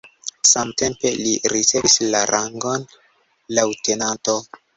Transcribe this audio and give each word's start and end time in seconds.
Samtempe 0.51 1.11
li 1.19 1.33
ricevis 1.55 1.99
la 2.15 2.23
rangon 2.33 2.89
leŭtenanto. 3.61 4.37